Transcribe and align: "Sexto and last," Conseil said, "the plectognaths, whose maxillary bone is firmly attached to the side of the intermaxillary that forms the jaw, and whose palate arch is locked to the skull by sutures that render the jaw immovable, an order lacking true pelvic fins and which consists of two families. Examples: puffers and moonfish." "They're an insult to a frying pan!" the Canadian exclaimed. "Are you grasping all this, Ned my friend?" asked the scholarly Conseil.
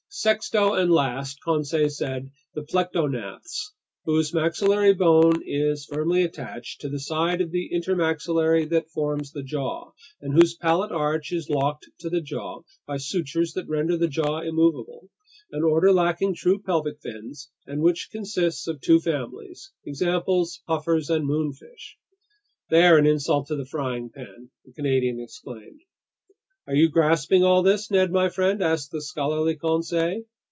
"Sexto 0.13 0.73
and 0.73 0.91
last," 0.91 1.41
Conseil 1.41 1.87
said, 1.89 2.29
"the 2.53 2.63
plectognaths, 2.63 3.71
whose 4.03 4.33
maxillary 4.33 4.93
bone 4.93 5.41
is 5.45 5.85
firmly 5.85 6.23
attached 6.23 6.81
to 6.81 6.89
the 6.89 6.99
side 6.99 7.39
of 7.39 7.51
the 7.51 7.69
intermaxillary 7.71 8.65
that 8.69 8.89
forms 8.89 9.31
the 9.31 9.41
jaw, 9.41 9.93
and 10.19 10.33
whose 10.33 10.57
palate 10.57 10.91
arch 10.91 11.31
is 11.31 11.49
locked 11.49 11.87
to 12.01 12.09
the 12.09 12.21
skull 12.25 12.65
by 12.85 12.97
sutures 12.97 13.53
that 13.53 13.69
render 13.69 13.95
the 13.95 14.09
jaw 14.09 14.41
immovable, 14.41 15.09
an 15.53 15.63
order 15.63 15.93
lacking 15.93 16.35
true 16.35 16.59
pelvic 16.61 16.99
fins 17.01 17.49
and 17.65 17.79
which 17.81 18.09
consists 18.11 18.67
of 18.67 18.81
two 18.81 18.99
families. 18.99 19.71
Examples: 19.85 20.59
puffers 20.67 21.09
and 21.09 21.25
moonfish." 21.25 21.95
"They're 22.69 22.97
an 22.97 23.07
insult 23.07 23.47
to 23.47 23.53
a 23.53 23.63
frying 23.65 24.09
pan!" 24.09 24.49
the 24.65 24.73
Canadian 24.73 25.21
exclaimed. 25.21 25.79
"Are 26.67 26.75
you 26.75 26.89
grasping 26.89 27.43
all 27.43 27.63
this, 27.63 27.89
Ned 27.89 28.11
my 28.11 28.29
friend?" 28.29 28.61
asked 28.61 28.91
the 28.91 29.01
scholarly 29.01 29.55
Conseil. 29.55 30.23